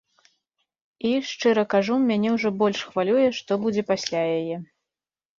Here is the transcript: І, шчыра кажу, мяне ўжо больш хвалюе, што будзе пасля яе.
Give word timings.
І, 0.27 1.09
шчыра 1.31 1.65
кажу, 1.73 1.97
мяне 2.11 2.29
ўжо 2.35 2.51
больш 2.61 2.79
хвалюе, 2.93 3.27
што 3.41 3.51
будзе 3.65 3.83
пасля 3.91 4.23
яе. 4.39 4.57